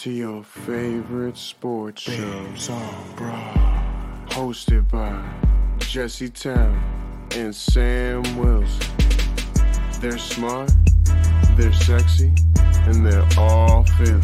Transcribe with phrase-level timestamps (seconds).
[0.00, 2.46] to your favorite sports show.
[3.16, 4.26] Broad.
[4.30, 5.22] Hosted by
[5.76, 8.96] Jesse Town and Sam Wilson.
[10.00, 10.72] They're smart,
[11.54, 12.32] they're sexy,
[12.86, 14.22] and they're all Philly.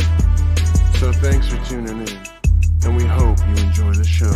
[0.98, 2.18] So thanks for tuning in,
[2.86, 4.32] and we hope you enjoy the show.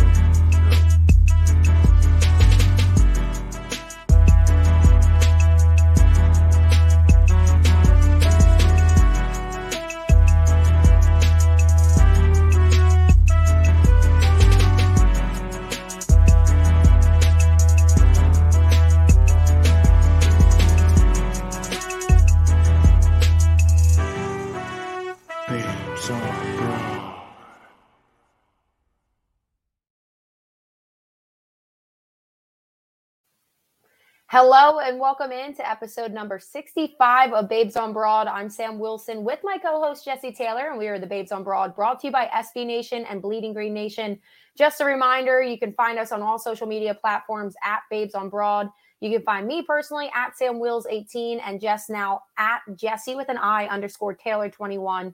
[34.43, 38.25] Hello and welcome into episode number 65 of Babes on Broad.
[38.25, 41.75] I'm Sam Wilson with my co-host Jesse Taylor, and we are the Babes on Broad,
[41.75, 44.19] brought to you by SB Nation and Bleeding Green Nation.
[44.57, 48.29] Just a reminder, you can find us on all social media platforms at Babes on
[48.29, 48.67] Broad.
[48.99, 53.29] You can find me personally at Sam Wills 18 and Jess now at Jesse with
[53.29, 55.13] an I underscore Taylor 21.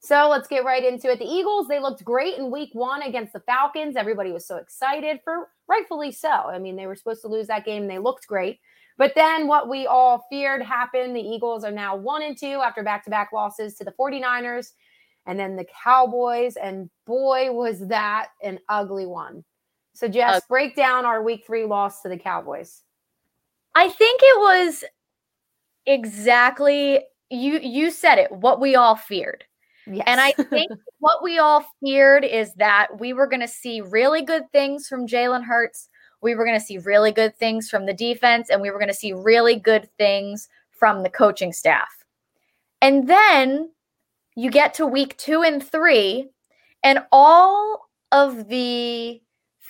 [0.00, 1.18] So let's get right into it.
[1.18, 3.96] The Eagles, they looked great in week one against the Falcons.
[3.96, 6.30] Everybody was so excited for rightfully so.
[6.30, 7.82] I mean, they were supposed to lose that game.
[7.82, 8.60] And they looked great.
[8.98, 11.16] But then what we all feared happened.
[11.16, 14.72] The Eagles are now one and two after back to back losses to the 49ers
[15.24, 16.56] and then the Cowboys.
[16.56, 19.44] And boy, was that an ugly one.
[19.94, 22.82] So, Jess, Uh, break down our week three loss to the Cowboys.
[23.74, 24.84] I think it was
[25.86, 29.44] exactly you you said it what we all feared.
[29.86, 30.04] Yes.
[30.06, 34.22] And I think what we all feared is that we were going to see really
[34.22, 35.88] good things from Jalen Hurts.
[36.20, 38.88] We were going to see really good things from the defense, and we were going
[38.88, 41.88] to see really good things from the coaching staff.
[42.80, 43.70] And then
[44.36, 46.28] you get to week two and three,
[46.84, 49.20] and all of the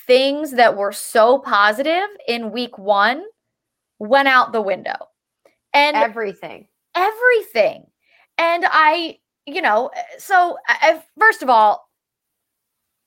[0.07, 3.23] things that were so positive in week one
[3.99, 4.97] went out the window.
[5.75, 6.67] And everything.
[6.95, 7.87] everything.
[8.39, 11.89] And I, you know, so I, first of all,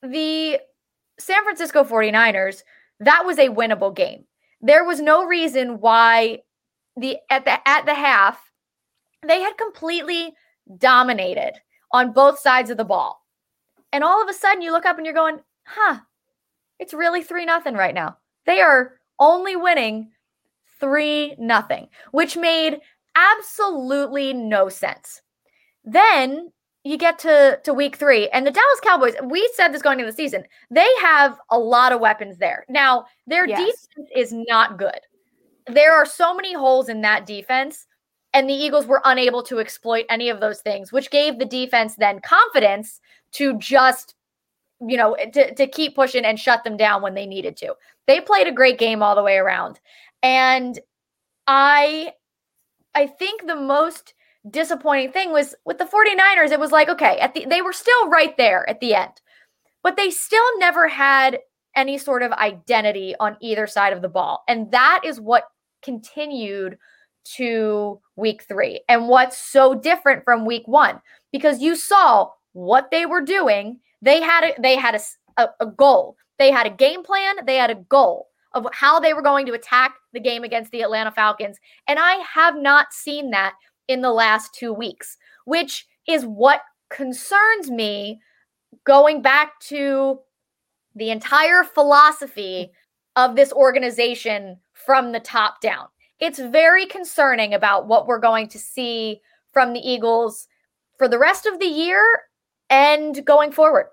[0.02, 0.60] the
[1.18, 2.62] San Francisco 49ers,
[3.04, 4.24] that was a winnable game.
[4.60, 6.40] There was no reason why
[6.96, 8.38] the at the at the half
[9.26, 10.34] they had completely
[10.78, 11.54] dominated
[11.92, 13.24] on both sides of the ball.
[13.92, 16.00] And all of a sudden you look up and you're going, "Huh.
[16.78, 20.12] It's really 3 nothing right now." They are only winning
[20.80, 22.80] 3 nothing, which made
[23.14, 25.22] absolutely no sense.
[25.84, 26.52] Then
[26.84, 30.10] you get to to week 3 and the Dallas Cowboys, we said this going into
[30.10, 30.44] the season.
[30.70, 32.64] They have a lot of weapons there.
[32.68, 33.86] Now, their Yes.
[33.86, 35.00] defense is not good.
[35.66, 37.86] There are so many holes in that defense
[38.34, 41.96] and the Eagles were unable to exploit any of those things, which gave the defense
[41.96, 43.00] then confidence
[43.32, 44.14] to just
[44.80, 47.74] you know to, to keep pushing and shut them down when they needed to.
[48.06, 49.78] They played a great game all the way around.
[50.22, 50.78] And
[51.46, 52.14] I
[52.94, 54.14] I think the most
[54.50, 58.08] disappointing thing was with the 49ers it was like okay at the they were still
[58.08, 59.12] right there at the end
[59.82, 61.38] but they still never had
[61.76, 64.42] any sort of identity on either side of the ball.
[64.48, 65.44] And that is what
[65.82, 66.78] continued
[67.36, 71.00] to week 3 and what's so different from week 1
[71.30, 73.78] because you saw what they were doing.
[74.02, 76.16] They had a they had a, a- a goal.
[76.38, 77.36] They had a game plan.
[77.46, 80.82] They had a goal of how they were going to attack the game against the
[80.82, 81.58] Atlanta Falcons.
[81.88, 83.54] And I have not seen that
[83.88, 88.20] in the last two weeks, which is what concerns me
[88.84, 90.18] going back to
[90.94, 92.70] the entire philosophy
[93.16, 95.86] of this organization from the top down.
[96.20, 99.20] It's very concerning about what we're going to see
[99.52, 100.48] from the Eagles
[100.98, 102.04] for the rest of the year
[102.70, 103.86] and going forward.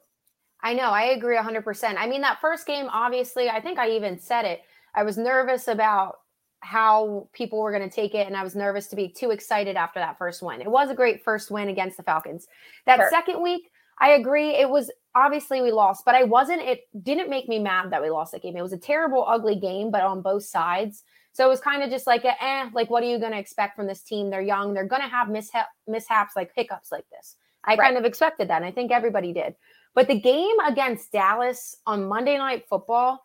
[0.62, 1.96] I know, I agree 100%.
[1.98, 4.62] I mean, that first game, obviously, I think I even said it.
[4.94, 6.18] I was nervous about
[6.62, 9.76] how people were going to take it, and I was nervous to be too excited
[9.76, 10.62] after that first win.
[10.62, 12.48] It was a great first win against the Falcons.
[12.86, 13.10] That sure.
[13.10, 14.52] second week, I agree.
[14.52, 18.10] It was obviously we lost, but I wasn't, it didn't make me mad that we
[18.10, 18.56] lost that game.
[18.56, 21.04] It was a terrible, ugly game, but on both sides.
[21.34, 23.40] So it was kind of just like, a, eh, like, what are you going to
[23.40, 24.30] expect from this team?
[24.30, 24.74] They're young.
[24.74, 27.36] They're going to have mishap, mishaps, like hiccups like this.
[27.66, 27.80] I right.
[27.80, 28.58] kind of expected that.
[28.58, 29.56] And I think everybody did.
[29.96, 33.22] But the game against Dallas on Monday Night Football,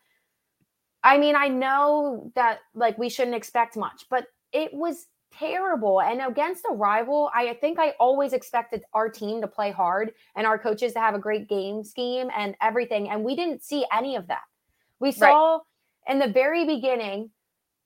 [1.04, 5.06] I mean, I know that like we shouldn't expect much, but it was
[5.38, 6.00] terrible.
[6.00, 10.46] And against a rival, I think I always expected our team to play hard and
[10.46, 13.10] our coaches to have a great game scheme and everything.
[13.10, 14.42] And we didn't see any of that.
[14.98, 15.60] We saw right.
[16.08, 17.30] in the very beginning,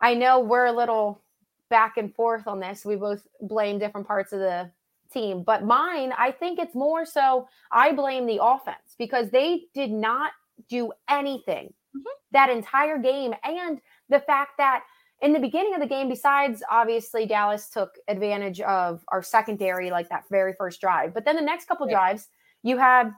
[0.01, 1.23] I know we're a little
[1.71, 2.85] back and forth on this.
[2.85, 4.71] We both blame different parts of the
[5.13, 9.91] team, but mine, I think it's more so I blame the offense because they did
[9.91, 10.33] not
[10.69, 12.03] do anything mm-hmm.
[12.33, 13.35] that entire game.
[13.45, 14.85] And the fact that
[15.21, 20.09] in the beginning of the game, besides obviously Dallas took advantage of our secondary, like
[20.11, 21.95] that very first drive, but then the next couple yeah.
[21.95, 22.29] drives,
[22.63, 23.13] you had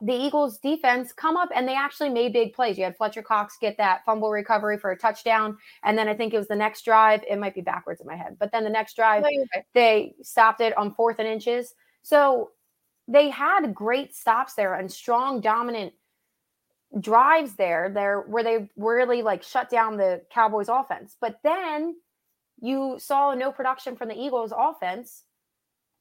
[0.00, 2.76] the Eagles defense come up and they actually made big plays.
[2.76, 5.56] You had Fletcher Cox get that fumble recovery for a touchdown.
[5.82, 7.22] And then I think it was the next drive.
[7.28, 9.24] It might be backwards in my head, but then the next drive,
[9.74, 11.74] they stopped it on fourth and inches.
[12.02, 12.50] So
[13.08, 15.94] they had great stops there and strong, dominant
[16.98, 21.16] drives there there where they really like shut down the Cowboys offense.
[21.20, 21.96] But then
[22.60, 25.24] you saw no production from the Eagles offense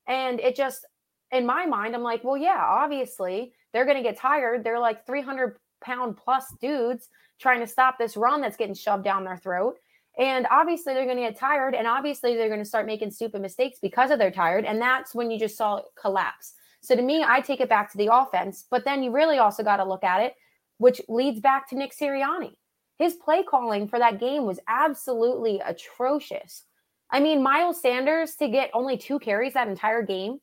[0.07, 0.85] and it just
[1.31, 4.63] in my mind I'm like, well yeah, obviously they're going to get tired.
[4.63, 9.23] They're like 300 pound plus dudes trying to stop this run that's getting shoved down
[9.23, 9.77] their throat.
[10.17, 13.41] And obviously they're going to get tired and obviously they're going to start making stupid
[13.41, 16.53] mistakes because of their tired and that's when you just saw it collapse.
[16.81, 19.61] So to me, I take it back to the offense, but then you really also
[19.61, 20.33] got to look at it
[20.77, 22.53] which leads back to Nick Sirianni.
[22.97, 26.63] His play calling for that game was absolutely atrocious.
[27.11, 30.39] I mean, Miles Sanders to get only two carries that entire game.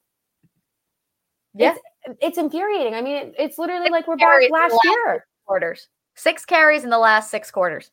[1.54, 1.74] Yeah.
[2.06, 2.94] It's, it's infuriating.
[2.94, 5.26] I mean, it, it's literally six like we're back last, last year.
[5.46, 5.88] Quarters.
[6.14, 7.90] Six carries in the last six quarters.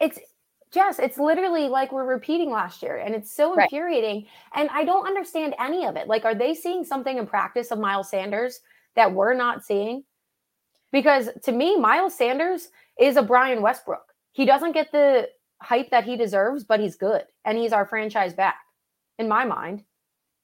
[0.00, 0.18] It's
[0.74, 3.64] Jess, it's literally like we're repeating last year, and it's so right.
[3.64, 4.26] infuriating.
[4.54, 6.08] And I don't understand any of it.
[6.08, 8.60] Like, are they seeing something in practice of Miles Sanders
[8.96, 10.02] that we're not seeing?
[10.94, 12.68] Because to me, Miles Sanders
[13.00, 14.12] is a Brian Westbrook.
[14.30, 15.28] He doesn't get the
[15.60, 18.54] hype that he deserves, but he's good and he's our franchise back
[19.18, 19.82] in my mind.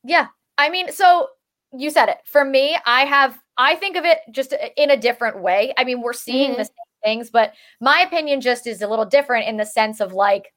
[0.03, 0.27] Yeah.
[0.59, 1.29] I mean, so
[1.73, 2.19] you said it.
[2.25, 5.73] For me, I have I think of it just in a different way.
[5.77, 6.59] I mean, we're seeing mm-hmm.
[6.59, 6.75] the same
[7.05, 10.53] things, but my opinion just is a little different in the sense of like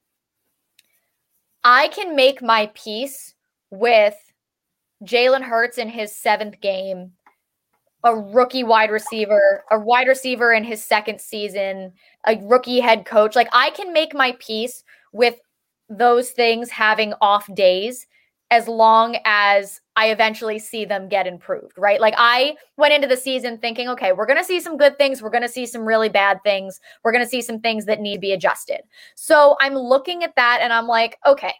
[1.63, 3.35] I can make my peace
[3.69, 4.15] with
[5.03, 7.11] Jalen Hurts in his seventh game
[8.03, 11.93] a rookie wide receiver, a wide receiver in his second season,
[12.27, 13.35] a rookie head coach.
[13.35, 14.83] Like I can make my peace
[15.13, 15.39] with
[15.89, 18.07] those things having off days
[18.51, 21.99] as long as I eventually see them get improved, right?
[21.99, 25.21] Like I went into the season thinking, okay, we're going to see some good things,
[25.21, 27.99] we're going to see some really bad things, we're going to see some things that
[27.99, 28.81] need to be adjusted.
[29.15, 31.53] So I'm looking at that and I'm like, okay,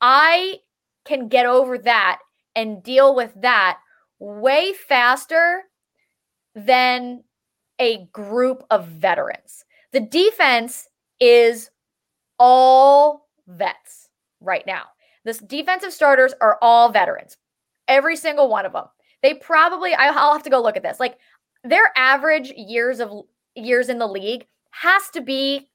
[0.00, 0.58] I
[1.04, 2.20] can get over that
[2.54, 3.78] and deal with that
[4.20, 5.64] way faster
[6.54, 7.24] than
[7.78, 9.64] a group of veterans.
[9.92, 10.88] The defense
[11.20, 11.70] is
[12.38, 14.08] all vets
[14.40, 14.84] right now.
[15.24, 17.36] The defensive starters are all veterans,
[17.88, 18.86] every single one of them.
[19.22, 20.98] They probably, I'll have to go look at this.
[20.98, 21.18] Like
[21.62, 23.12] their average years of
[23.54, 25.68] years in the league has to be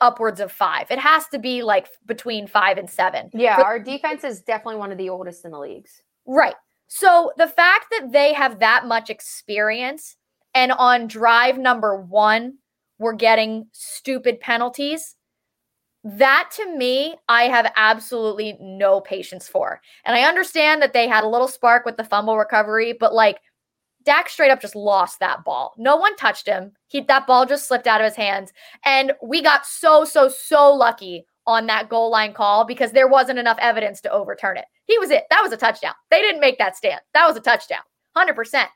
[0.00, 0.90] upwards of five.
[0.90, 3.30] It has to be like between five and seven.
[3.32, 6.02] Yeah, our defense is definitely one of the oldest in the leagues.
[6.26, 6.54] Right.
[6.94, 10.14] So the fact that they have that much experience
[10.54, 12.58] and on drive number one,
[12.98, 15.16] we're getting stupid penalties.
[16.04, 19.80] That to me, I have absolutely no patience for.
[20.04, 23.38] And I understand that they had a little spark with the fumble recovery, but like
[24.04, 25.72] Dak straight up just lost that ball.
[25.78, 26.72] No one touched him.
[26.88, 28.52] He that ball just slipped out of his hands.
[28.84, 33.38] And we got so, so, so lucky on that goal line call because there wasn't
[33.38, 34.64] enough evidence to overturn it.
[34.86, 35.24] He was it.
[35.30, 35.94] That was a touchdown.
[36.10, 37.00] They didn't make that stand.
[37.14, 37.82] That was a touchdown.
[38.16, 38.66] 100%.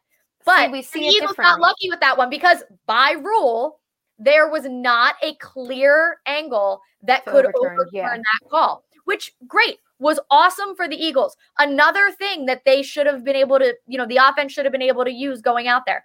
[0.44, 3.80] But see, we see the Eagles got lucky with that one because by rule,
[4.18, 8.16] there was not a clear angle that To could overturn, overturn yeah.
[8.16, 11.36] that call, which great was awesome for the Eagles.
[11.58, 14.72] Another thing that they should have been able to, you know, the offense should have
[14.72, 16.04] been able to use going out there.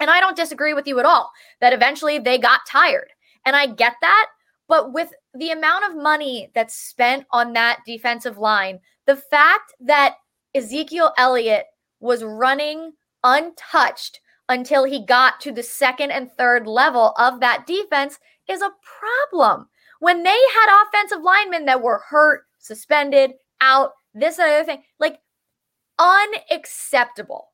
[0.00, 1.30] And I don't disagree with you at all
[1.60, 3.08] that eventually they got tired.
[3.44, 4.26] And I get that.
[4.70, 10.14] But with the amount of money that's spent on that defensive line, the fact that
[10.54, 11.66] Ezekiel Elliott
[11.98, 12.92] was running
[13.24, 18.70] untouched until he got to the second and third level of that defense is a
[18.98, 19.68] problem.
[19.98, 25.18] When they had offensive linemen that were hurt, suspended, out, this and other thing, like
[25.98, 27.48] unacceptable.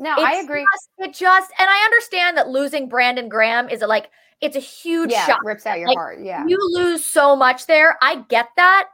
[0.00, 0.66] No, I agree.
[0.74, 4.10] Just, it just, and I understand that losing Brandon Graham is a, like,
[4.40, 5.42] it's a huge Yeah, shock.
[5.44, 6.18] rips out your Like, heart.
[6.22, 6.44] Yeah.
[6.46, 7.96] You lose so much there.
[8.02, 8.88] I get that.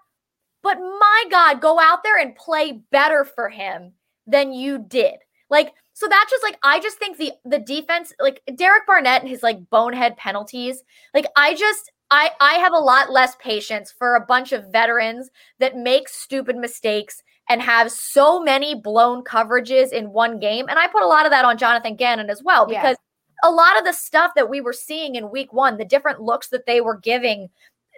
[0.62, 3.92] But my God, go out there and play better for him
[4.26, 5.14] than you did.
[5.48, 9.30] Like, so that's just like I just think the the defense, like Derek Barnett and
[9.30, 10.82] his like bonehead penalties,
[11.14, 15.30] like I just I I have a lot less patience for a bunch of veterans
[15.58, 20.66] that make stupid mistakes and have so many blown coverages in one game.
[20.68, 22.94] And I put a lot of that on Jonathan Gannon as well Yeah.
[23.42, 26.48] A lot of the stuff that we were seeing in week one, the different looks
[26.48, 27.48] that they were giving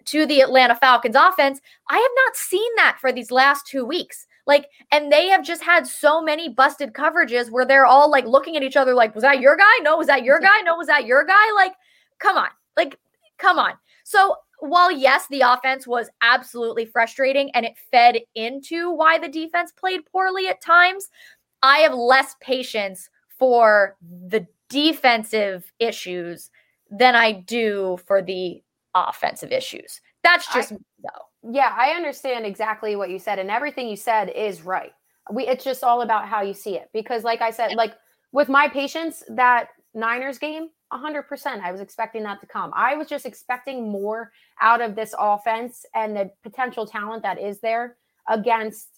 [0.07, 4.27] to the Atlanta Falcons offense, I have not seen that for these last two weeks.
[4.47, 8.57] Like, and they have just had so many busted coverages where they're all like looking
[8.57, 9.79] at each other, like, was that your guy?
[9.83, 10.61] No, was that your guy?
[10.65, 11.53] No, was that your guy?
[11.55, 11.75] Like,
[12.19, 12.49] come on.
[12.77, 12.99] Like,
[13.39, 13.75] come on.
[14.05, 19.73] So, while yes, the offense was absolutely frustrating and it fed into why the defense
[19.73, 21.09] played poorly at times,
[21.63, 23.09] I have less patience
[23.39, 23.97] for
[24.29, 26.51] the defensive issues
[26.91, 28.63] than I do for the
[28.95, 30.01] offensive issues.
[30.23, 31.51] That's I- just me, though.
[31.51, 34.93] Yeah, I understand exactly what you said, and everything you said is right.
[35.33, 36.89] We it's just all about how you see it.
[36.93, 37.95] Because, like I said, like
[38.31, 42.71] with my patience, that Niners game, hundred percent, I was expecting that to come.
[42.77, 47.61] I was just expecting more out of this offense and the potential talent that is
[47.61, 47.97] there
[48.29, 48.89] against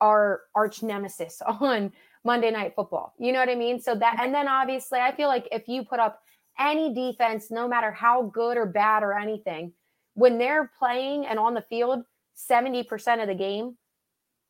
[0.00, 1.92] our arch nemesis on
[2.24, 3.14] Monday Night Football.
[3.18, 3.80] You know what I mean?
[3.80, 6.20] So that, and then obviously, I feel like if you put up
[6.58, 9.72] any defense, no matter how good or bad or anything,
[10.14, 12.02] when they're playing and on the field
[12.36, 13.76] 70% of the game,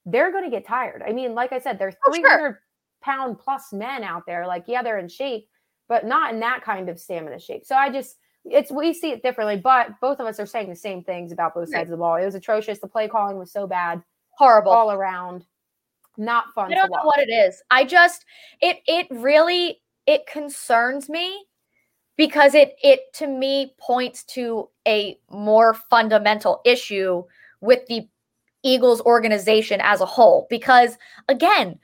[0.06, 1.02] they're going to get tired.
[1.06, 2.22] I mean, like I said, they're Oh, sure.
[2.22, 2.58] 300
[3.02, 4.46] pound plus men out there.
[4.46, 5.46] Like, yeah, they're in shape,
[5.88, 7.66] but not in that kind of stamina shape.
[7.66, 10.76] So I just, it's, we see it differently, but both of us are saying the
[10.76, 11.80] same things about both Right.
[11.80, 12.16] sides of the ball.
[12.16, 12.78] It was atrocious.
[12.80, 14.72] The play calling was so bad Horrible.
[14.72, 15.44] all around.
[16.18, 17.62] Not fun I don't know what it is.
[17.70, 18.24] I just
[18.60, 21.46] it it really it concerns me
[22.16, 27.22] because it it to me points to a more fundamental issue
[27.60, 28.08] with the
[28.64, 30.98] Eagles organization as a whole because
[31.28, 31.78] again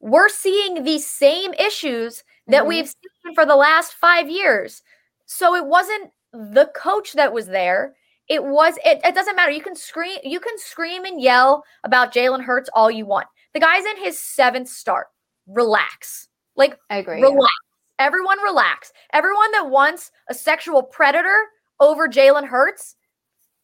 [0.00, 2.68] we're seeing the same issues that Mhm.
[2.68, 4.82] we've seen for the last 5 years.
[5.26, 7.96] So it wasn't the coach that was there.
[8.28, 9.52] It was it, it doesn't matter.
[9.52, 13.26] You can scream you can scream and yell about Jalen Hurts all you want.
[13.54, 15.06] The guy's in his seventh start.
[15.46, 16.28] Relax.
[16.56, 17.20] Like I agree.
[17.20, 17.26] yeah.
[17.26, 17.54] relax.
[17.98, 18.92] Everyone relax.
[19.12, 21.36] Everyone that wants a sexual predator
[21.80, 22.96] over Jalen Hurts,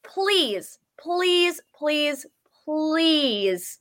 [0.05, 2.27] please, please, please,
[2.65, 3.81] please.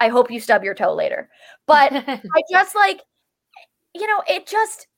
[0.00, 1.28] I hope you stub your toe later.
[1.66, 3.02] But I just like,
[3.94, 4.88] you know, it just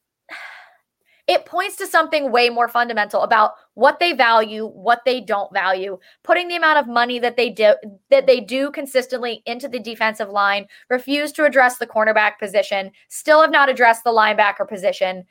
[1.30, 5.96] it points to something way more fundamental about what they value, what they don't value,
[6.24, 7.72] putting the amount of money that they do
[8.10, 13.40] that they do consistently into the defensive line, refuse to address the cornerback position, still
[13.40, 15.24] have not addressed the linebacker position.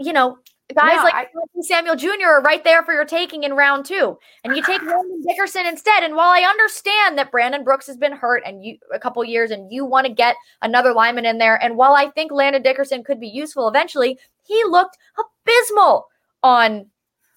[0.00, 0.38] You know,
[0.74, 1.26] guys No, like I-
[1.62, 2.26] Samuel Jr.
[2.26, 4.18] are right there for your taking in round two.
[4.42, 6.02] And you take Landon Dickerson instead.
[6.02, 9.52] And while I understand that Brandon Brooks has been hurt and you a couple years
[9.52, 13.04] and you want to get another lineman in there, and while I think Landon Dickerson
[13.04, 14.96] could be useful eventually, he looked
[15.46, 16.06] abysmal
[16.42, 16.86] on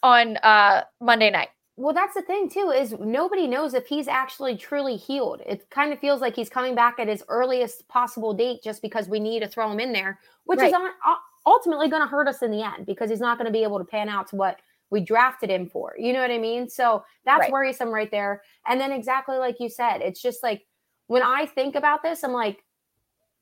[0.02, 1.50] on uh Monday night.
[1.78, 5.42] Well, that's the thing too is nobody knows if he's actually truly healed.
[5.46, 9.08] It kind of feels like he's coming back at his earliest possible date just because
[9.08, 10.90] we need to throw him in there, which is on,
[11.46, 13.80] ultimately going to hurt us in the end because he's not going to be able
[13.80, 14.60] to pan out to what
[14.92, 15.96] we drafted him for.
[15.98, 16.70] You know what I mean?
[16.70, 17.52] So that's Right.
[17.52, 18.44] worrisome right there.
[18.68, 20.68] And then exactly like you said, it's just like
[21.08, 22.64] when I think about this, I'm like,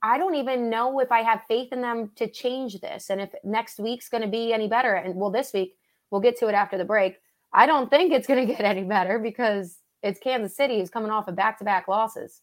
[0.02, 3.30] I don't even know if I have faith in them to change this and if
[3.44, 4.94] next week's going to be any better.
[4.94, 5.76] And well, this week,
[6.10, 7.18] we'll get to it after the break.
[7.54, 11.12] I don't think it's going to get any better because it's Kansas City who's coming
[11.12, 12.42] off of back to back losses.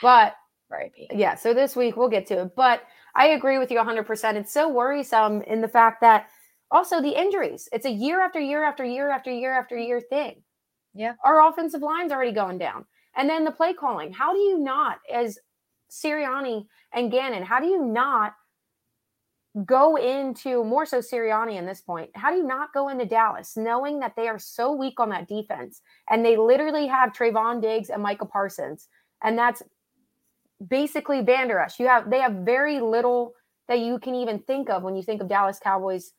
[0.00, 0.34] But
[0.72, 0.92] Right.
[1.12, 2.56] Yeah, so this week we'll get to it.
[2.56, 2.82] But
[3.14, 4.34] I agree with you 100%.
[4.36, 6.28] It's so worrisome in the fact that
[6.70, 7.68] also the injuries.
[7.72, 10.42] It's a year after year after year after year after year thing.
[10.94, 11.12] Yeah.
[11.24, 12.86] Our offensive line's already going down.
[13.14, 14.12] And then the play calling.
[14.12, 15.38] How do you not, as
[15.92, 18.32] Sirianni and Gannon, how do you not
[19.66, 22.10] go into more so Sirianni in this point?
[22.14, 25.28] How do you not go into Dallas knowing that they are so weak on that
[25.28, 28.88] defense and they literally have Trevon Diggs and Micah Parsons,
[29.22, 29.62] and that's
[30.66, 31.78] basically Vander Esch.
[31.78, 33.34] You have they have very little
[33.68, 36.12] that you can even think of when you think of Dallas Cowboys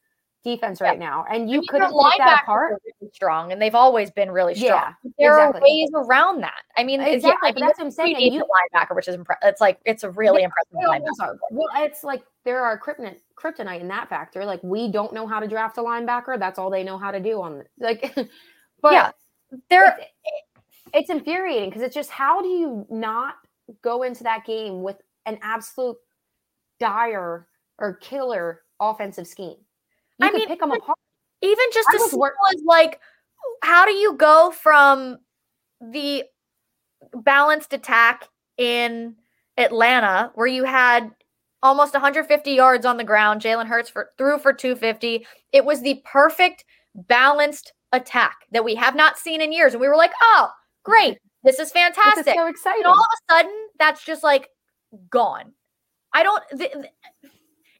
[0.44, 1.06] defense right yeah.
[1.06, 2.82] now, and you couldn't pick that apart.
[2.84, 4.94] Really strong, and they've always been really strong.
[5.04, 5.60] Yeah, there exactly.
[5.60, 6.64] are ways around that.
[6.78, 7.50] I mean, uh, exactly.
[7.50, 8.34] Yeah, I mean, that's what I'm saying.
[8.34, 11.38] You linebacker, which is impre- it's like it's a really yeah, impressive linebacker.
[11.52, 14.46] Well, it's like there are kryptonite, kryptonite in that factor.
[14.46, 16.38] Like we don't know how to draft a linebacker.
[16.38, 18.14] That's all they know how to do on like.
[18.82, 19.12] but yeah,
[19.70, 19.98] there.
[19.98, 20.08] It's,
[20.94, 23.36] it's infuriating because it's just how do you not
[23.82, 25.98] go into that game with an absolute
[26.80, 27.48] dire
[27.80, 29.58] or killer offensive scheme?
[30.20, 30.98] You I mean, pick them apart.
[31.42, 33.00] Even just as simple as like,
[33.62, 35.18] how do you go from
[35.82, 36.24] the
[37.14, 39.16] balanced attack in
[39.58, 41.12] Atlanta, where you had
[41.62, 45.26] almost 150 yards on the ground, Jalen Hurts for, threw for 250.
[45.52, 46.66] It was the perfect
[46.96, 50.50] balanced attack that we have not seen in years, and we were like, "Oh,
[50.84, 52.84] great, this is fantastic!" This is so exciting.
[52.84, 54.50] And all of a sudden, that's just like
[55.10, 55.54] gone.
[56.14, 56.44] I don't.
[56.58, 56.94] Th- th-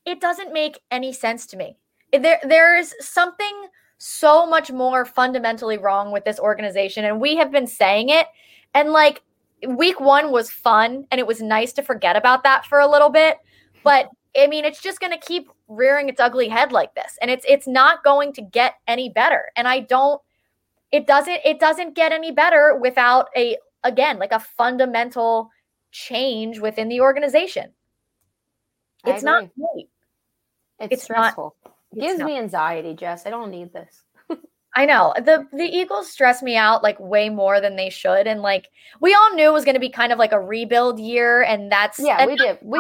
[0.06, 1.78] it doesn't make any sense to me
[2.22, 3.68] there there's something
[3.98, 8.28] so much more fundamentally wrong with this organization and we have been saying it
[8.74, 9.22] and like
[9.68, 13.10] week 1 was fun and it was nice to forget about that for a little
[13.10, 13.38] bit
[13.84, 17.32] but I mean it's just going to keep rearing its ugly head like this and
[17.32, 20.22] it's it's not going to get any better and I don't
[20.92, 25.50] it doesn't it doesn't get any better without a again like a fundamental
[25.92, 27.72] change within the organization
[29.06, 29.90] it's not great.
[30.80, 31.56] It's, it's stressful.
[31.64, 33.26] Not, gives not- me anxiety, Jess.
[33.26, 34.04] I don't need this.
[34.76, 35.14] I know.
[35.18, 38.26] The the Eagles stress me out like way more than they should.
[38.28, 38.70] And like
[39.00, 42.00] we all knew it was gonna be kind of like a rebuild year, and that's
[42.00, 42.58] yeah, we did.
[42.62, 42.80] We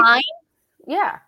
[0.88, 1.20] yeah,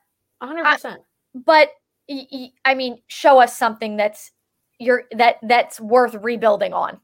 [0.42, 1.02] hundred percent.
[1.34, 1.70] But
[2.10, 4.32] y- y- I mean, show us something that's
[4.80, 7.00] you're that that's worth rebuilding on.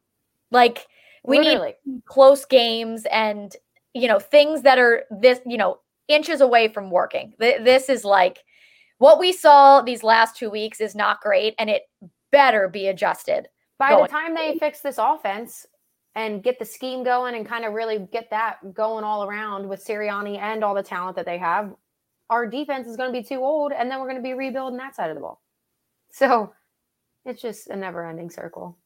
[0.51, 0.87] Like
[1.23, 1.75] we Literally.
[1.85, 3.55] need close games and
[3.93, 7.33] you know things that are this you know inches away from working.
[7.39, 8.39] Th- this is like
[9.01, 11.89] what we saw these last two weeks is not great, and it
[12.31, 13.47] better be adjusted.
[13.79, 15.65] By the time they fix this offense
[16.13, 19.83] and get the scheme going and kind of really get that going all around with
[19.83, 21.73] Sirianni and all the talent that they have,
[22.29, 24.77] our defense is going to be too old, and then we're going to be rebuilding
[24.77, 25.41] that side of the ball.
[26.11, 26.53] So
[27.25, 28.77] it's just a never ending circle.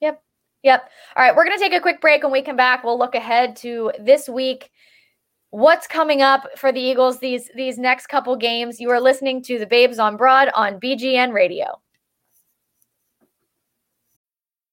[0.00, 0.22] Yep.
[0.62, 0.88] Yep.
[1.16, 1.34] All right.
[1.34, 2.22] We're going to take a quick break.
[2.22, 4.70] When we come back, we'll look ahead to this week
[5.54, 8.80] what's coming up for the Eagles these these next couple games.
[8.80, 11.80] You are listening to the Babes on Broad on BGN Radio.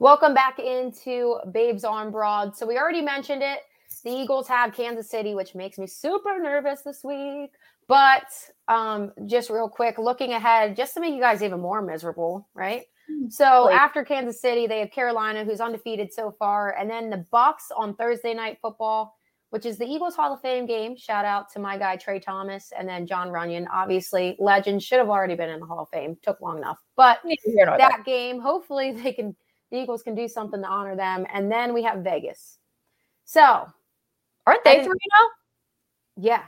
[0.00, 2.56] Welcome back into Babes on Broad.
[2.56, 3.58] So we already mentioned it.
[4.02, 7.50] The Eagles have Kansas City, which makes me super nervous this week.
[7.86, 8.24] But
[8.66, 12.84] um, just real quick, looking ahead, just to make you guys even more miserable, right?
[13.12, 17.10] Mm, so like, after Kansas City, they have Carolina, who's undefeated so far, and then
[17.10, 19.18] the Bucs on Thursday night football,
[19.50, 20.96] which is the Eagles Hall of Fame game.
[20.96, 23.66] Shout out to my guy Tra Thomas and then Jon Runyan.
[23.70, 26.16] Obviously, legend should have already been in the Hall of Fame.
[26.22, 29.36] Took long enough, but that, that game, hopefully, they can
[29.70, 31.26] the Eagles can do something to honor them.
[31.32, 32.58] And then we have Vegas.
[33.24, 33.66] So,
[34.46, 35.26] aren't they three now?
[36.16, 36.42] Yeah.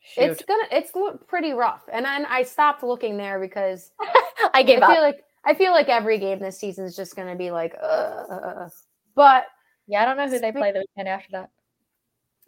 [0.00, 0.22] Shoot.
[0.22, 0.92] It's gonna it's
[1.26, 1.82] pretty rough.
[1.92, 3.92] And then I stopped looking there because
[4.54, 4.92] I gave I up.
[4.92, 8.68] feel like I feel like every game this season is just gonna be like uh
[9.14, 9.46] but
[9.86, 11.50] yeah, I don't know who they play the weekend after that.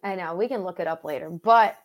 [0.03, 0.35] I know.
[0.35, 1.31] We can look it up later.
[1.31, 1.77] But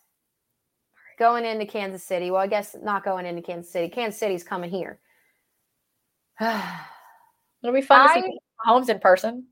[1.17, 3.89] going into Kansas City, well, I guess not going into Kansas City.
[3.89, 4.99] Kansas City's coming here.
[7.63, 9.45] It'll be fun I, to see Mahomes in person.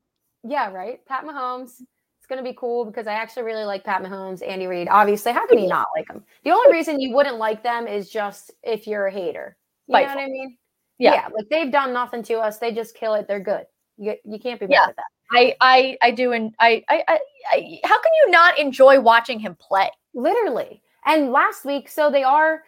[0.44, 1.04] Yeah, right.
[1.06, 1.80] Pat Mahomes.
[2.18, 4.88] It's going to be cool because I actually really like Pat Mahomes, Andy Reid.
[4.90, 6.24] Obviously, how can you not like them?
[6.44, 9.56] The only reason you wouldn't like them is just if you're a hater.
[9.86, 10.58] You know what I mean?
[10.98, 11.14] Yeah.
[11.14, 11.28] yeah.
[11.34, 12.58] Like they've done nothing to us.
[12.58, 13.26] They just kill it.
[13.28, 13.64] They're good.
[13.96, 14.86] You, you can't be mad yeah.
[14.88, 15.04] at that.
[15.32, 16.32] I, I, I do.
[16.32, 17.18] And I, I, I,
[17.52, 19.90] I, how can you not enjoy watching him play?
[20.14, 20.82] Literally.
[21.06, 22.62] And last week, so they are,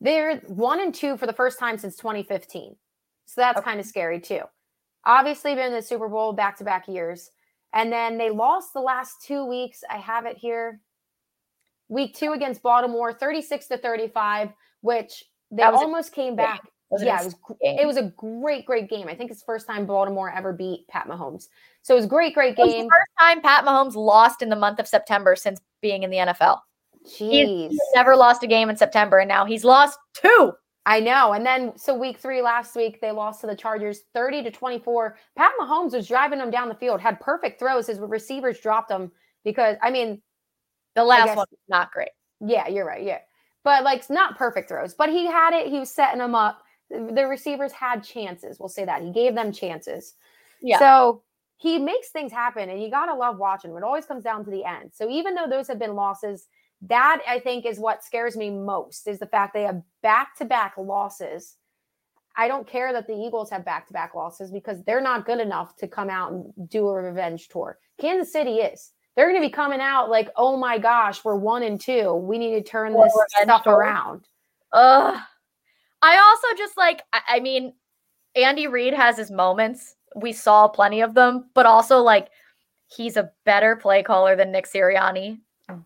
[0.00, 2.76] they're one and two for the first time since 2015.
[3.26, 3.64] So that's okay.
[3.64, 4.42] kind of scary too
[5.06, 7.30] obviously been in the Super Bowl back to back years.
[7.72, 9.82] And then they lost the last two weeks.
[9.90, 10.80] I have it here.
[11.88, 16.62] Week two against Baltimore, 36 to 35, which they was a almost came back.
[17.00, 19.08] Yeah, it was it was a great, great game.
[19.08, 21.48] I think it's the first time Baltimore ever beat Pat Mahomes.
[21.82, 22.84] So it was a great, great It was game.
[22.84, 26.18] the first time Pat Mahomes lost in the month of September since being in the
[26.18, 26.60] NFL.
[27.06, 27.68] Jeez.
[27.70, 30.52] he's never lost a game in September, and now he's lost two.
[30.86, 31.32] I know.
[31.32, 35.16] And then so week three last week, they lost to the Chargers 30 to 24.
[35.36, 37.86] Pat Mahomes was driving them down the field, had perfect throws.
[37.86, 39.10] His receivers dropped them
[39.44, 40.20] because I mean,
[40.94, 42.10] The last guess- one was not great.
[42.40, 43.02] yeah, you're right.
[43.02, 43.20] Yeah.
[43.62, 45.68] But like not perfect throws, but he had it.
[45.68, 46.60] He was setting them up.
[46.90, 48.60] The receivers had chances.
[48.60, 49.00] We'll say that.
[49.02, 50.14] He gave them chances.
[50.60, 50.78] Yeah.
[50.78, 51.22] So
[51.56, 53.74] he makes things happen and you got to love watching.
[53.74, 54.90] It always comes down to the end.
[54.92, 56.46] So even though those have been losses,
[56.88, 60.44] that I think is what scares me most is the fact they have back to
[60.44, 61.56] back losses.
[62.36, 65.40] I don't care that the Eagles have back to back losses because they're not good
[65.40, 67.78] enough to come out and do a revenge tour.
[68.00, 68.92] Kansas City is.
[69.14, 72.14] They're going to be coming out like, oh my gosh, we're one and two.
[72.14, 73.74] We need to turn this stuff tour?
[73.74, 74.26] around.
[74.72, 75.16] Ugh.
[76.02, 77.74] I also just like, I, I mean,
[78.34, 79.94] Andy Reid has his moments.
[80.16, 82.28] We saw plenty of them, but also like
[82.94, 85.38] he's a better play caller than Nick Sirianni.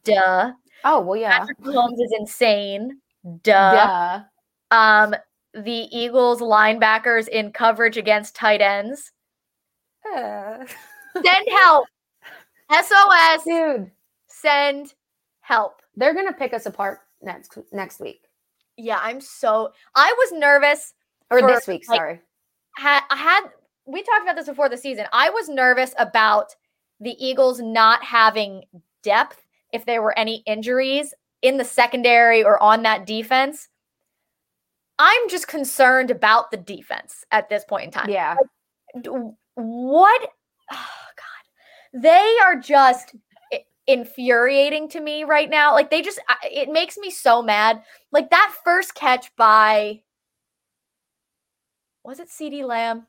[0.05, 0.53] Duh.
[0.85, 1.39] Oh, well, yeah.
[1.41, 3.01] Patrick Mahomes is insane.
[3.43, 4.23] Duh.
[4.71, 4.77] Duh.
[4.77, 5.15] Um,
[5.55, 9.13] the Eagles linebackers in coverage against tight ends.
[10.15, 10.65] Uh,
[11.15, 11.87] Send help.
[12.71, 13.45] SOS.
[13.45, 13.91] Dude,
[14.29, 14.95] Send
[15.41, 15.81] help.
[15.97, 18.23] they're going to pick us apart next next week
[18.77, 19.73] Yeah, I'm so.
[19.95, 20.95] I was nervous.
[21.31, 21.89] or For, this week.
[21.89, 22.21] like, Sorry.
[22.77, 23.41] Had I had
[23.87, 25.07] we talked about this before the season.
[25.13, 26.55] I was nervous about
[27.01, 28.65] the Eagles not having
[29.03, 33.69] depth if there were any injuries in the secondary or on that defense.
[34.99, 38.11] I'm just concerned about the defense at this point in time.
[38.11, 38.37] Yeah.
[39.55, 40.31] What
[40.73, 43.15] oh god they are just
[43.87, 48.55] infuriating to me right now like they just, it makes me so mad like that
[48.63, 49.99] first catch by
[52.05, 53.07] was it CeeDee Lamb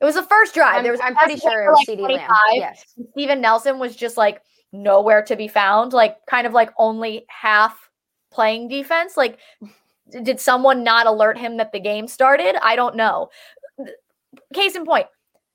[0.00, 2.16] it was the first drive I'm, there was I'm pretty sure it was like, CeeDee
[2.18, 2.30] Lamb.
[2.54, 2.84] Yes.
[3.12, 7.90] Steven Nelson was just like nowhere to be found, like kind of like only half
[8.30, 9.16] playing defense.
[9.16, 9.38] Like,
[10.22, 12.56] did someone not alert him that the game started?
[12.62, 13.30] I don't know.
[14.54, 15.06] Case in point,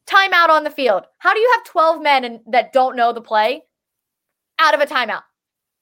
[0.08, 1.04] timeout on the field.
[1.20, 3.64] How do you have 12 men and, that don't know the play
[4.60, 5.24] out of a timeout?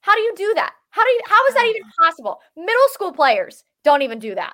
[0.02, 0.74] How do you do that?
[0.92, 2.39] How do you how is that even possible?
[2.56, 4.54] Middle school players don't even do that.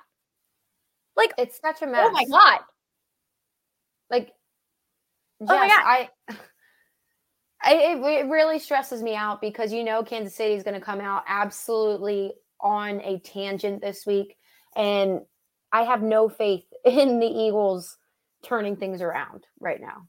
[1.16, 2.06] Like, It's such a mess.
[2.08, 2.60] oh my god.
[4.10, 4.32] Like,
[5.40, 5.84] Oh my God.
[5.84, 6.08] I
[7.64, 11.00] it, it really stresses me out because you know Kansas City is going to come
[11.00, 14.36] out absolutely on a tangent this week,
[14.74, 15.20] and
[15.72, 17.96] I have no faith in the Eagles
[18.42, 20.06] turning things around right now.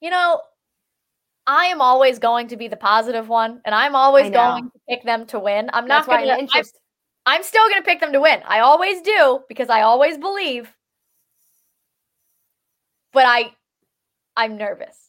[0.00, 0.40] you know,
[1.46, 5.04] I am always going to be the positive one, and I'm always going to pick
[5.04, 5.70] them to win.
[5.72, 6.32] I'm That's not going to.
[6.32, 6.80] I'm I'm, interested.
[7.24, 8.40] I'm still going to pick them to win.
[8.46, 10.72] I always do because I always believe.
[13.12, 13.52] But I,
[14.36, 15.05] I'm nervous.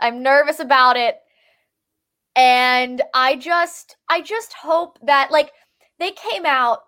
[0.00, 1.16] I'm nervous about it,
[2.36, 5.52] and I just, I just hope that like
[5.98, 6.80] they came out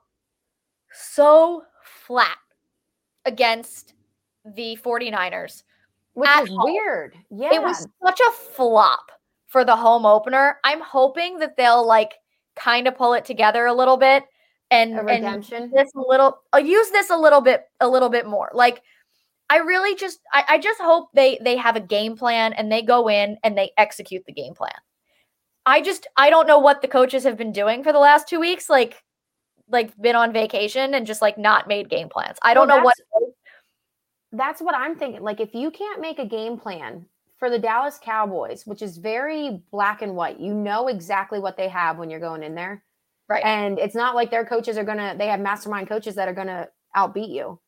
[0.93, 2.39] so flat
[3.25, 3.95] against
[4.45, 5.63] the 49ers.
[6.15, 6.65] Which is home.
[6.65, 7.15] weird.
[7.31, 7.53] Yeah.
[7.53, 9.13] It was such a flop
[9.47, 10.59] for the home opener.
[10.65, 12.15] I'm hoping that they'll like
[12.55, 14.25] kind of pull it together a little bit
[14.71, 18.27] and, a and this a little I'll use this a little bit a little bit
[18.27, 18.51] more.
[18.55, 18.83] Like
[19.49, 22.83] I really just I, I just hope they they have a game plan and they
[22.83, 24.75] go in and they execute the game plan.
[25.65, 28.41] I just I don't know what the coaches have been doing for the last two
[28.41, 29.03] weeks, like
[29.69, 32.39] like been on vacation and just like not made game plans.
[32.43, 32.95] I don't Well, know what
[34.33, 35.23] that's what I'm thinking.
[35.23, 37.07] Like, if you can't make a game plan
[37.39, 41.69] for the Dallas Cowboys, which is very black and white, you know exactly what they
[41.69, 42.83] have when you're going in there.
[43.29, 43.45] Right.
[43.45, 46.35] And it's not like their coaches are going to, they have mastermind coaches that are
[46.35, 47.59] going to outbeat you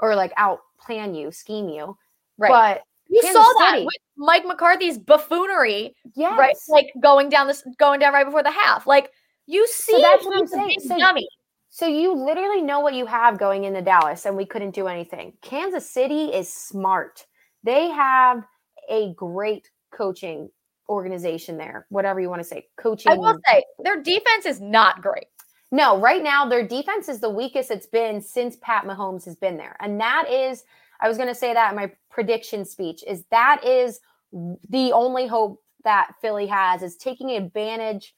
[0.00, 1.96] or like out plan you, scheme you.
[2.36, 2.50] right.
[2.50, 7.46] But you Kansas saw that City- with Mike McCarthy's buffoonery yes, right like going down
[7.46, 9.10] this going down right before the half like
[9.46, 10.76] you see that's what I'm saying.
[10.80, 11.26] So- dummy.
[11.70, 15.34] So you literally know what you have going into Dallas, and we couldn't do anything.
[15.42, 17.26] Kansas City is smart.
[17.62, 18.44] They have
[18.90, 20.50] a great coaching
[20.88, 22.66] organization there, whatever you want to say.
[22.78, 23.12] Coaching.
[23.12, 25.26] i will say their defense is not great
[25.70, 29.56] No, right now their defense is the weakest it's been since Pat Mahomes has been
[29.56, 29.76] there.
[29.80, 30.64] And that is,
[31.00, 34.00] I was going to say that in my prediction speech, is that is
[34.32, 38.14] the only hope that Philly has is taking advantage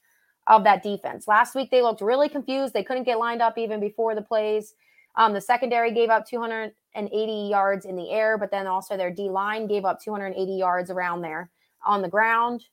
[0.47, 1.27] of that defense.
[1.27, 2.73] Last week they looked really confused.
[2.73, 4.73] They couldn't get lined up even before the plays.
[5.15, 9.29] Um, the secondary gave up 280 yards in the air, but then also their D
[9.29, 11.49] line gave up 280 yards around there
[11.85, 12.63] on the ground.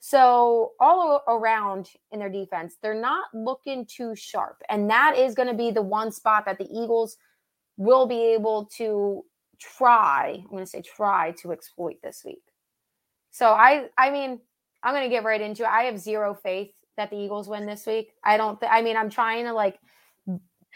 [0.00, 4.62] So all around in their defense, they're not looking too sharp.
[4.70, 7.18] And that is going to be the one spot that the Eagles
[7.76, 9.24] will be able to
[9.60, 12.42] try, I'm going to say try to exploit this week.
[13.30, 14.40] So I I mean,
[14.82, 15.68] I'm going to get right into it.
[15.68, 18.12] I have zero faith that the Eagles win this week.
[18.24, 19.78] I don't th- I mean, I'm trying to like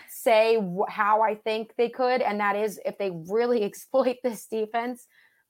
[0.09, 0.59] say
[0.89, 5.07] how I think they could and that is if they really exploit this defense.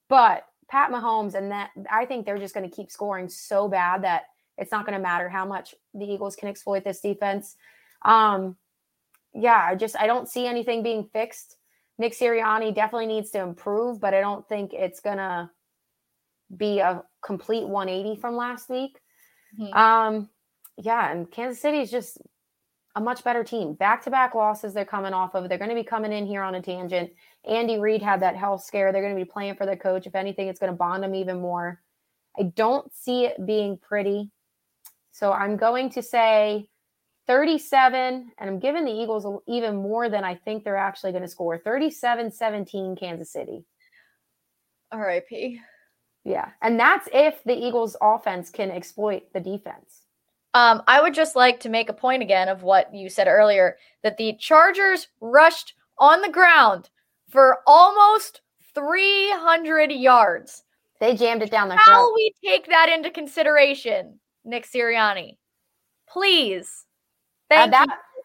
[0.09, 4.05] But Pat Mahomes and that I think they're just going to keep scoring so bad
[4.05, 4.25] that
[4.57, 7.57] it's not going to matter how much the Eagles can exploit this defense.
[8.03, 8.57] Um
[9.33, 11.57] yeah, I just I don't see anything being fixed.
[11.99, 15.51] Nick Sirianni definitely needs to improve, but I don't think it's going to
[16.57, 18.99] be a complete 180 from last week.
[19.59, 19.77] Mm-hmm.
[19.77, 20.29] Um
[20.77, 22.19] yeah, and Kansas City is just
[22.97, 23.75] a much better team.
[23.75, 25.49] Back to back losses they're coming off of.
[25.49, 27.11] They're going to be coming in here on a tangent.
[27.45, 28.93] Andy Reid had that health scare.
[28.93, 30.07] They're going to be playing for their coach.
[30.07, 31.81] If anything, it's going to bond them even more.
[32.39, 34.31] I don't see it being pretty.
[35.11, 36.69] So I'm going to say
[37.27, 41.29] 37, and I'm giving the Eagles even more than I think they're actually going to
[41.29, 43.65] score 37 17 Kansas City.
[44.93, 45.59] RIP.
[46.25, 46.51] Yeah.
[46.63, 50.04] And that's if the Eagles offense can exploit the defense.
[50.55, 53.77] Um, I would just like to make a point again of what you said earlier
[54.05, 56.91] that the Chargers rushed on the ground
[57.29, 58.41] for almost
[58.75, 60.63] 300 yards.
[61.01, 62.13] They jammed it down their How throat.
[62.15, 65.39] we take that into consideration, Nick Sirianni?
[66.09, 66.85] Please.
[67.51, 68.23] Uh, Thank that, you.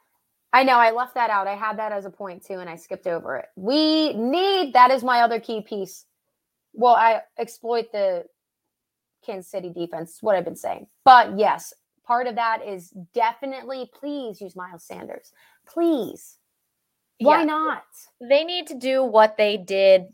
[0.54, 1.48] I know I left that out.
[1.48, 3.46] I had that as a point too, and I skipped over it.
[3.56, 6.06] We need that is my other key piece.
[6.74, 8.26] Well, I exploit the
[9.26, 10.88] Kansas City defense, what I've been saying.
[11.04, 11.74] But yes,
[12.10, 15.32] part of that is definitely please use Miles Sanders.
[15.68, 16.40] Please.
[17.20, 17.46] Why Yeah.
[17.46, 17.84] not?
[18.20, 20.08] They need to do what they did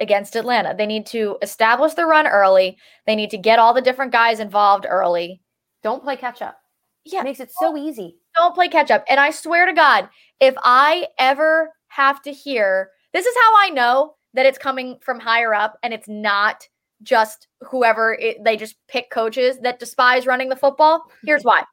[0.00, 0.74] against Atlanta.
[0.74, 2.76] They need to establish the run early.
[3.06, 5.40] They need to get all the different guys involved early.
[5.84, 6.58] Don't play catch up.
[7.04, 7.20] Yeah.
[7.20, 8.18] It makes it so easy.
[8.34, 9.04] don't play catch up.
[9.08, 10.08] And I swear to God,
[10.40, 15.20] if I ever have to hear, this is how I know that it's coming from
[15.20, 16.68] higher up and it's not
[17.02, 21.04] just whoever it, they just pick coaches that despise running the football.
[21.24, 21.64] Here's why.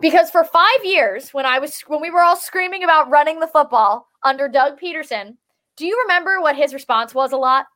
[0.00, 3.46] Because for 5 years when I was when we were all screaming about running the
[3.46, 5.36] football under Doug Pederson,
[5.76, 7.66] do you remember what his response was a lot?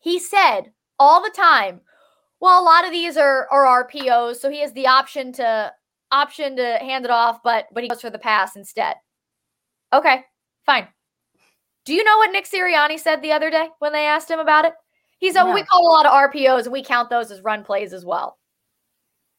[0.00, 1.82] He said all the time,
[2.40, 5.72] well, a lot of these are are RPOs, so he has the option to
[6.10, 8.96] option to hand it off, but but he goes for the pass instead.
[9.92, 10.24] Okay,
[10.64, 10.88] fine.
[11.84, 14.64] Do you know what Nick Sirianni said the other day when they asked him about
[14.64, 14.74] it?
[15.18, 17.64] He said, well, we call a lot of RPOs and we count those as run
[17.64, 18.38] plays as well.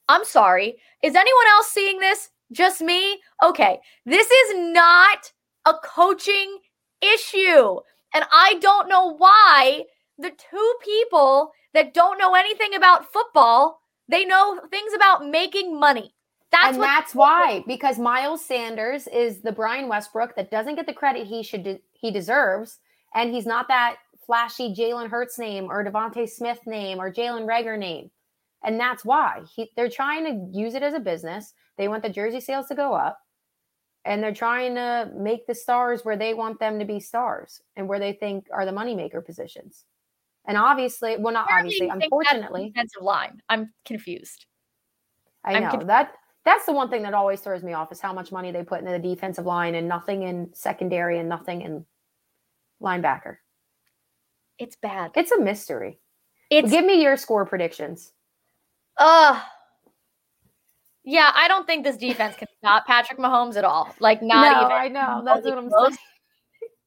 [0.10, 0.78] I'm sorry.
[1.04, 2.30] Is anyone else seeing this?
[2.52, 3.20] Just me?
[3.44, 3.80] Okay.
[4.06, 5.32] This is not
[5.66, 6.60] a coaching
[7.02, 7.80] issue.
[8.14, 9.84] And I don't know why
[10.18, 16.14] the two people that don't know anything about football, they know things about making money.
[16.52, 20.94] That's and that's why because Miles Sanders is the Brian Westbrook that doesn't get the
[20.94, 22.80] credit he should de- he deserves,
[23.14, 23.98] and he's not that
[24.30, 28.12] flashy Jalen Hurts name or DeVonta Smith name or Jalen Reagor name,
[28.64, 31.56] and that's why he, they're trying to use it as a business.
[31.78, 33.20] They want the jersey sales to go up,
[34.06, 37.90] and they're trying to make the stars where they want them to be stars and
[37.90, 39.86] where they think are the moneymaker positions.
[40.46, 43.42] And obviously, well, not obviously, unfortunately, defensive line.
[43.50, 44.46] I'm confused.
[45.44, 46.14] I I'm know that
[46.46, 48.80] that's the one thing that always throws me off is how much money they put
[48.80, 51.84] into the defensive line and nothing in secondary and nothing in
[52.80, 53.38] linebacker.
[54.60, 55.12] It's bad.
[55.16, 56.00] It's a mystery.
[56.50, 58.12] It's Give me your score predictions.
[58.98, 59.42] uh
[61.06, 63.96] yeah, I don't think this defense can stop Patrick Mahomes at all.
[64.00, 65.24] Like not no, even I know.
[65.26, 65.88] That's what I'm close.
[65.90, 65.98] saying.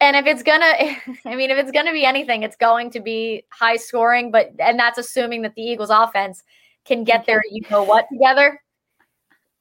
[0.01, 0.65] And if it's gonna,
[1.27, 4.31] I mean, if it's gonna be anything, it's going to be high scoring.
[4.31, 6.43] But and that's assuming that the Eagles' offense
[6.85, 8.61] can get their you know what together.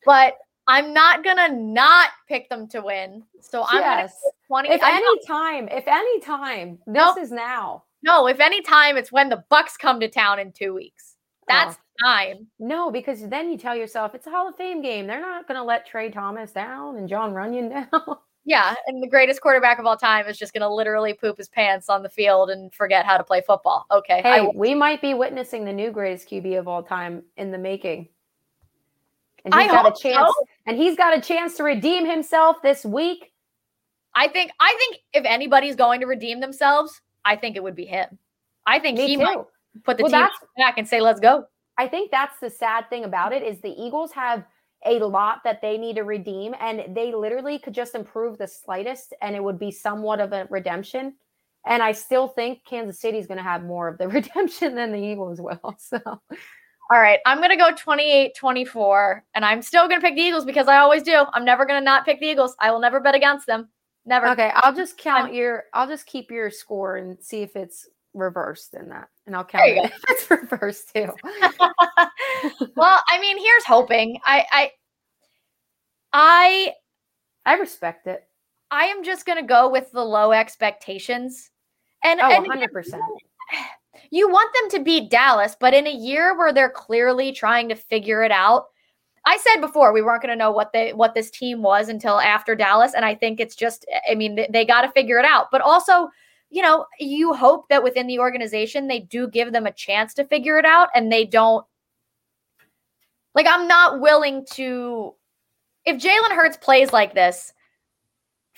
[0.05, 0.35] But
[0.67, 3.23] I'm not gonna not pick them to win.
[3.39, 4.09] So I'm gonna
[4.47, 4.69] twenty.
[4.69, 7.17] If I'm any not- time, if any time, this Nope.
[7.19, 7.83] is now.
[8.03, 11.15] No, if any time, it's when the Bucs come to town in two weeks.
[11.47, 11.79] That's Oh.
[11.97, 12.47] the time.
[12.59, 15.05] No, because then you tell yourself it's a Hall of Fame game.
[15.07, 18.17] They're not going to let Tra Thomas down and Jon Runyan down.
[18.43, 21.89] Yeah, and the greatest quarterback of all time is just gonna literally poop his pants
[21.89, 23.85] on the field and forget how to play football.
[23.91, 27.51] Okay, Hey, will- we might be witnessing the new greatest QB of all time in
[27.51, 28.09] the making.
[29.45, 30.17] And I got a chance.
[30.35, 30.45] so.
[30.65, 33.31] And he's got a chance to redeem himself this week.
[34.15, 37.85] I think I think if anybody's going to redeem themselves, I think it would be
[37.85, 38.17] him.
[38.65, 39.23] I think Me he too.
[39.23, 39.37] might
[39.83, 41.45] put the Well, team back and say, "Let's go."
[41.77, 44.45] I think that's the sad thing about it is the Eagles have
[44.85, 49.13] a lot that they need to redeem, and they literally could just improve the slightest,
[49.21, 51.15] and it would be somewhat of a redemption.
[51.65, 54.91] And I still think Kansas City is going to have more of the redemption than
[54.91, 55.75] the Eagles will.
[55.79, 60.15] So, All right, I'm going to go 28 24, and I'm still going to pick
[60.15, 61.23] the Eagles because I always do.
[61.33, 62.55] I'm never going to not pick the Eagles.
[62.59, 63.69] I will never bet against them.
[64.05, 64.27] Never.
[64.29, 65.65] Okay, I'll just count your.
[65.73, 69.69] I'll just keep your score and see if it's reversed in that, and I'll count
[69.69, 71.09] it if it's reversed too.
[72.75, 74.19] well, I mean, here's hoping.
[74.25, 74.71] I, I,
[76.13, 76.73] I,
[77.45, 78.23] I respect it.
[78.71, 81.51] I am just going to go with the low expectations,
[82.03, 83.01] and oh, and 100 percent.
[84.09, 87.75] You want them to beat Dallas, but in a year where they're clearly trying to
[87.75, 88.65] figure it out,
[89.25, 92.19] I said before we weren't going to know what they what this team was until
[92.19, 95.19] after Dallas, and I think it's just eh, I mean they, they got to figure
[95.19, 95.47] it out.
[95.51, 96.09] But also,
[96.49, 100.25] you know, you hope that within the organization they do give them a chance to
[100.25, 101.65] figure it out, and they don't.
[103.35, 105.13] Like I'm not willing to.
[105.85, 107.53] If Jalen Hurts plays like this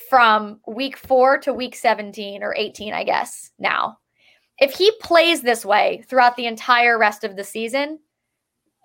[0.09, 3.97] from week four to week 17 or 18, I guess now,
[4.59, 7.99] if he plays this way throughout the entire rest of the season,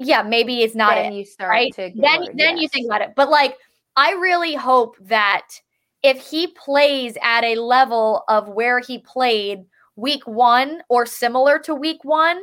[0.00, 1.74] yeah, maybe it's not then it, you start right?
[1.74, 3.14] to then worried, then you think about it.
[3.16, 3.56] But like
[3.96, 5.46] I really hope that
[6.02, 9.64] if he plays at a level of where he played
[9.96, 12.40] week 1 or similar to week 1,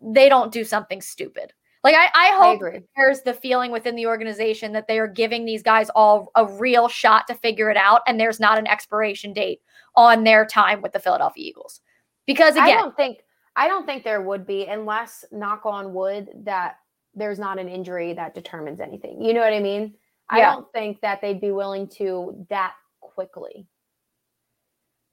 [0.00, 1.52] they don't do something stupid.
[1.84, 2.80] Like I, I I hope agree.
[2.96, 6.88] there's the feeling within the organization that they are giving these guys all a real
[6.88, 9.60] shot to figure it out and there's not an expiration date
[9.94, 11.80] on their time with the Philadelphia Eagles.
[12.26, 13.18] Because I again, don't think
[13.56, 16.76] I don't think there would be unless knock on wood that
[17.14, 19.22] there's not an injury that determines anything.
[19.22, 19.94] You know what I mean?
[20.28, 23.66] I don't think that they'd be willing to that quickly.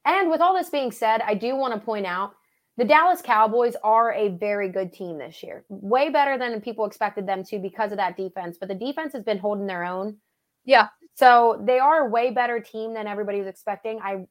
[0.05, 2.33] And with all this being said, I do want to point out
[2.77, 5.63] the Dallas Cowboys are a very good team this year.
[5.69, 9.23] Way better than people expected them to because of that defense, but the defense has
[9.23, 10.17] been holding their own.
[10.65, 10.87] Yeah.
[11.13, 13.99] So they are a way better team than everybody was expecting.
[14.01, 14.25] I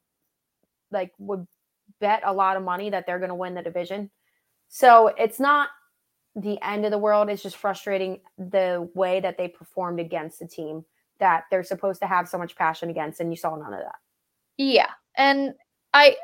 [0.90, 1.46] like would
[2.02, 4.10] bet a lot of money that they're going to win the division.
[4.68, 5.70] So it's not
[6.34, 7.30] the end of the world.
[7.30, 10.84] It's just frustrating the way that they performed against the team
[11.18, 13.94] that they're supposed to have so much passion against, and you saw none of that.
[14.58, 15.54] Yeah, and
[15.94, 16.16] I,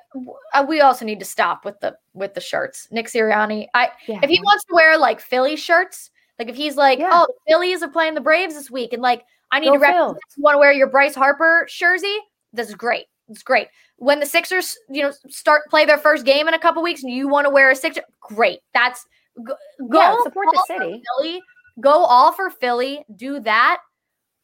[0.55, 2.89] uh, we also need to stop with the with the shirts.
[2.91, 4.21] Nick Sirianni, I Yeah.
[4.23, 7.11] if he wants to wear like Philly shirts, like if he's like, Yeah.
[7.13, 10.17] oh, the Phillies are playing the Braves this week, and like I need Go to
[10.39, 12.19] want to wear your Bryce Harper jersey.
[12.53, 13.07] This is great.
[13.29, 13.69] It's great.
[13.97, 17.13] When the Sixers, you know, start play their first game in a couple weeks, and
[17.13, 18.61] you want to wear a Sixer, great.
[18.75, 19.07] That's
[19.45, 19.55] go,
[19.93, 21.03] Yeah, support the city.
[21.19, 21.43] Philly.
[21.81, 23.05] Go all for Philly.
[23.17, 23.81] Do that.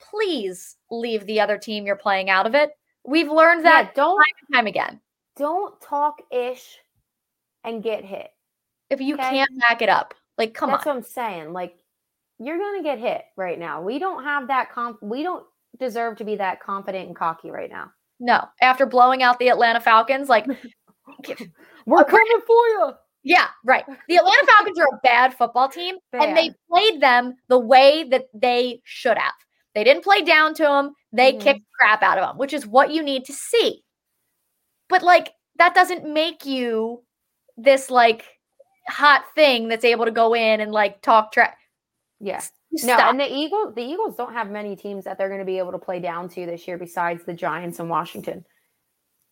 [0.01, 2.73] Please leave the other team you're playing out of it.
[3.07, 5.01] We've learned Yeah, that don't time and time again.
[5.37, 6.79] don't talk ish
[7.65, 8.31] and get hit.
[8.91, 9.31] If you Okay.
[9.31, 10.97] can't back it up, like come That's on.
[10.97, 11.53] That's what I'm saying.
[11.53, 11.77] Like
[12.39, 13.81] you're gonna get hit right now.
[13.83, 15.47] We don't have that conf- we don't
[15.79, 17.91] deserve to be that confident and cocky right now.
[18.21, 20.47] No, after blowing out the Atlanta Falcons, like
[21.87, 22.93] We're coming for you.
[23.23, 23.85] yeah, right.
[24.09, 28.27] The Atlanta Falcons are a bad football team, and they played them the way that
[28.33, 29.35] they should have.
[29.75, 30.95] They didn't play down to them.
[31.13, 31.41] They Mhm.
[31.41, 33.83] kicked crap out of them, which is what you need to see.
[34.89, 37.03] But like that doesn't make you
[37.57, 38.25] this like
[38.89, 41.59] hot thing that's able to go in and like talk track.
[42.21, 42.43] Yeah.
[42.83, 45.59] No, and the Eagles, the Eagles don't have many teams that they're going to be
[45.59, 48.45] able to play down to this year besides the Giants and Washington.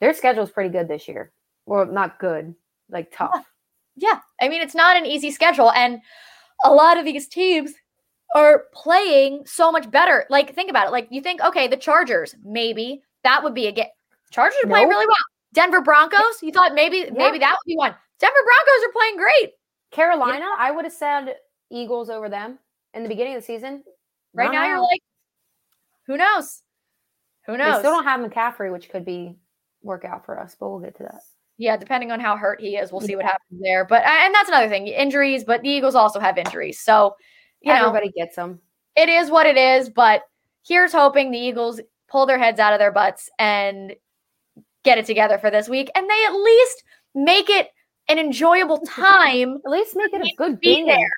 [0.01, 1.33] Their schedule is pretty good this year.
[1.67, 2.55] Well, not good,
[2.91, 3.45] like tough.
[3.97, 4.21] Yeah.
[4.41, 5.71] I mean, it's not an easy schedule.
[5.73, 6.01] And
[6.65, 7.73] a lot of these teams
[8.35, 10.25] are playing so much better.
[10.31, 10.93] Like, think about it.
[10.93, 13.93] Like, you think, okay, the Chargers, maybe that would be a get.
[14.31, 14.95] Chargers are playing Nope.
[14.95, 15.17] really well.
[15.53, 17.95] Denver Broncos, you thought maybe maybe that would be one.
[18.19, 19.53] Denver Broncos are playing great.
[19.91, 21.35] Carolina, I would have said
[21.71, 22.59] Eagles over them
[22.95, 23.83] in the beginning of the season.
[24.35, 25.03] Right now, you're like,
[26.07, 26.63] who knows?
[27.47, 27.79] Who they knows?
[27.81, 29.37] still don't have McCaffrey, which could be
[29.83, 31.21] work out for us, but we'll get to that.
[31.59, 33.85] yeah, depending on how hurt he is, we'll see what happens there.
[33.85, 35.45] But and that's another thing, injuries.
[35.45, 37.15] But the Eagles also have injuries, so
[37.61, 38.61] you know Everybody gets them.
[38.97, 39.91] it is what it is.
[39.91, 40.23] But
[40.67, 43.95] here's hoping the Eagles pull their heads out of their butts and
[44.85, 47.69] get it together for this week, and they at least make it
[48.09, 49.59] an enjoyable time.
[49.65, 50.87] At least make it a good be game.
[50.87, 51.11] there.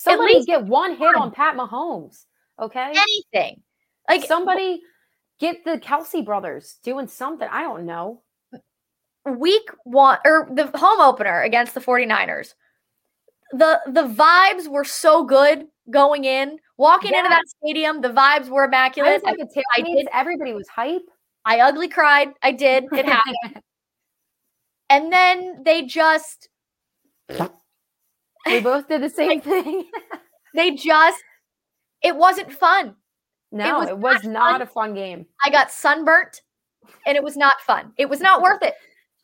[0.00, 2.24] Somebody least get one hit on Pat Mahomes.
[2.58, 2.92] Okay.
[3.34, 3.62] Anything
[4.08, 4.80] like somebody
[5.38, 7.46] get the Kelce brothers doing something.
[7.50, 8.22] I don't know.
[9.26, 12.54] week one or the home opener against the 49ers
[13.52, 18.62] the the vibes were so good going in walking into that stadium the vibes were
[18.62, 19.38] I immaculate was like
[19.76, 19.96] I tailgate.
[19.96, 21.02] did- Everybody was hype.
[21.44, 23.62] I ugly cried i did it happened
[24.90, 26.48] and then they just
[28.46, 29.90] we both did the same thing.
[30.54, 31.22] they just
[32.02, 32.94] it wasn't fun
[33.52, 34.62] no, was it was, not not fun.
[34.62, 35.26] a fun game.
[35.44, 36.40] i got sunburnt
[37.06, 38.74] and it was not fun it was not worth it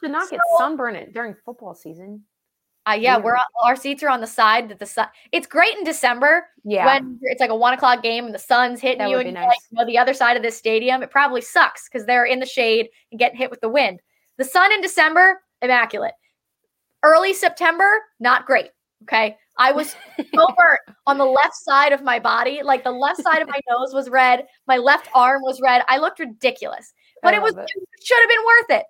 [0.01, 2.23] Should not get sunburned during football season.
[2.89, 3.25] Uh, yeah, Weird.
[3.25, 5.09] we're our seats are on the side that the sun.
[5.33, 6.87] It's great in December Yeah.
[6.87, 9.43] when it's like a one o'clock game and the sun's hitting That you, and you're
[9.45, 11.03] like, you know, the other side of this stadium.
[11.03, 13.99] It probably sucks because they're in the shade and getting hit with the wind.
[14.39, 16.13] The sun in December, immaculate.
[17.03, 17.91] Early September,
[18.21, 18.69] not great.
[19.03, 19.95] Okay, I was
[20.35, 23.61] so burnt on the left side of my body, like the left side of my
[23.69, 25.83] nose was red, my left arm was red.
[25.89, 26.93] I looked ridiculous,
[27.23, 27.61] but it oh, was it.
[27.61, 28.87] it should have been worth it,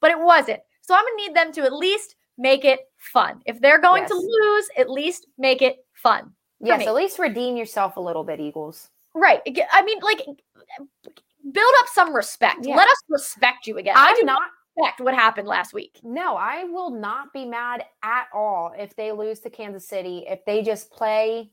[0.00, 0.60] but it wasn't.
[0.82, 3.40] So I'm gonna need them to at least make it fun.
[3.46, 6.32] If they're going to lose, at least make it fun.
[6.60, 6.86] yes, me.
[6.86, 8.88] at least redeem yourself a little bit, Eagles.
[9.14, 9.40] Right.
[9.72, 12.60] I mean, like, build up some respect.
[12.62, 12.76] Yeah.
[12.76, 13.94] Let us respect you again.
[13.96, 14.42] I I'm do not
[14.80, 16.00] not respect what happened last week.
[16.02, 20.44] No, I will not be mad at all if they lose to Kansas City if
[20.44, 21.50] they just play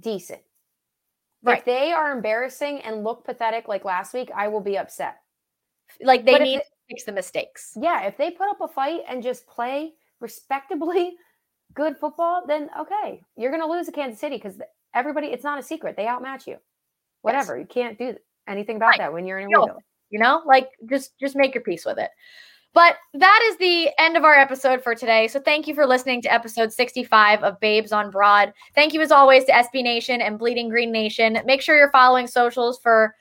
[0.00, 0.40] decent.
[1.42, 1.58] Right.
[1.58, 5.18] If they are embarrassing and look pathetic like last week, I will be upset.
[6.00, 7.72] Like, they But need it- to fix the mistakes.
[7.80, 11.16] Yeah, if they put up a fight and just play respectably
[11.74, 14.60] good football, then okay, you're going to lose to Kansas City because
[14.94, 15.96] everybody, it's not a secret.
[15.96, 16.56] They outmatch you.
[17.22, 17.58] Whatever.
[17.58, 18.16] You can't do
[18.48, 18.98] anything about Right.
[18.98, 19.78] that when you're in a No.
[20.16, 22.08] You know, like just just make your peace with it.
[22.72, 25.28] But that is the end of our episode for today.
[25.28, 28.54] So thank you for listening to episode 65 of Babes on Broad.
[28.74, 31.38] Thank you as always to SB Nation and Bleeding Green Nation.
[31.44, 33.14] Make sure you're following socials for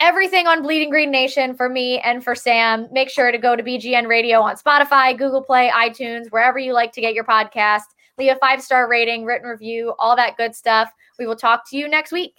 [0.00, 2.88] everything on Bleeding Green Nation for me and for Sam.
[2.92, 6.92] Make sure to go to BGN Radio on Spotify, Google Play, iTunes, wherever you like
[6.92, 7.84] to get your podcast.
[8.18, 10.90] Leave a five star rating, written review, all that good stuff.
[11.18, 12.34] We will talk to you next week.